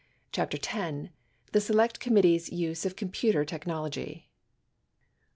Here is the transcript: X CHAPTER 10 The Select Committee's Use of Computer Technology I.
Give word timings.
X 0.23 0.29
CHAPTER 0.31 0.57
10 0.57 1.11
The 1.51 1.61
Select 1.61 1.99
Committee's 1.99 2.51
Use 2.51 2.87
of 2.87 2.95
Computer 2.95 3.45
Technology 3.45 4.29
I. 4.29 4.29